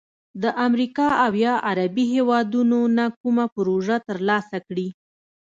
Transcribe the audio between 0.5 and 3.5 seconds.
امریکا او یا عربي هیوادونو نه کومه